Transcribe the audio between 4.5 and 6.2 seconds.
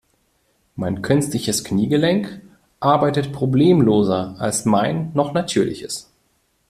mein noch natürliches.